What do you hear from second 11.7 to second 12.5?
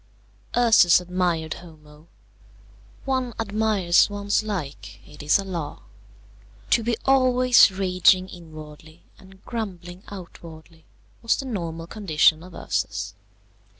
condition